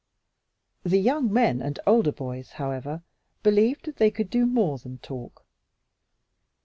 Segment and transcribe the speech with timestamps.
[0.81, 3.03] The young men and older boys, however,
[3.43, 5.45] believed that they could do more than talk.